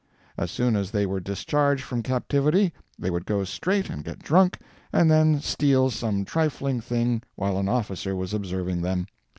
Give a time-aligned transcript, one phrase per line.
[0.35, 4.57] As soon as they were discharged from captivity they would go straight and get drunk,
[4.91, 9.05] and then steal some trifling thing while an officer was observing them.